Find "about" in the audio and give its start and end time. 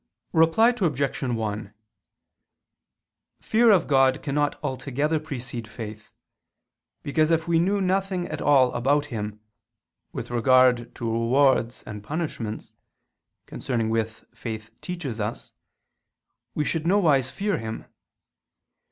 8.73-9.05